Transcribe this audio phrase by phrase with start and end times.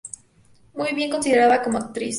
[0.73, 2.09] Muy bien considerada como actriz.